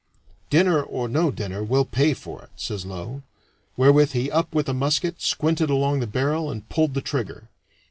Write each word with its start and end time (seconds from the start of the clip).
"Dinner 0.49 0.81
or 0.81 1.07
no 1.07 1.29
dinner, 1.29 1.63
we'll 1.63 1.85
pay 1.85 2.15
for 2.15 2.41
it," 2.41 2.49
says 2.55 2.87
Low, 2.87 3.21
wherewith 3.77 4.13
he 4.13 4.31
up 4.31 4.55
with 4.55 4.67
a 4.67 4.73
musket, 4.73 5.21
squinted 5.21 5.69
along 5.69 5.99
the 5.99 6.07
barrel, 6.07 6.49
and 6.49 6.67
pulled 6.69 6.95
the 6.95 7.01
trigger. 7.01 7.49